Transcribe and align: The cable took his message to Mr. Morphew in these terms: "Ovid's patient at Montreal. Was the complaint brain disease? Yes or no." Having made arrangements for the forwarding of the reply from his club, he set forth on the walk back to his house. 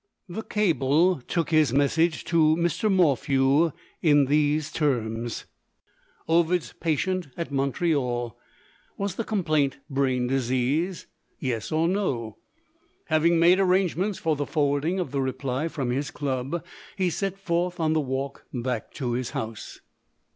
The 0.27 0.41
cable 0.41 1.21
took 1.27 1.51
his 1.51 1.71
message 1.71 2.25
to 2.25 2.55
Mr. 2.55 2.91
Morphew 2.91 3.71
in 4.01 4.25
these 4.25 4.71
terms: 4.71 5.45
"Ovid's 6.27 6.73
patient 6.73 7.27
at 7.37 7.51
Montreal. 7.51 8.35
Was 8.97 9.13
the 9.13 9.23
complaint 9.23 9.77
brain 9.91 10.25
disease? 10.25 11.05
Yes 11.37 11.71
or 11.71 11.87
no." 11.87 12.37
Having 13.09 13.37
made 13.37 13.59
arrangements 13.59 14.17
for 14.17 14.35
the 14.35 14.47
forwarding 14.47 14.99
of 14.99 15.11
the 15.11 15.21
reply 15.21 15.67
from 15.67 15.91
his 15.91 16.09
club, 16.09 16.65
he 16.97 17.11
set 17.11 17.37
forth 17.37 17.79
on 17.79 17.93
the 17.93 18.01
walk 18.01 18.45
back 18.51 18.91
to 18.95 19.11
his 19.11 19.29
house. 19.37 19.81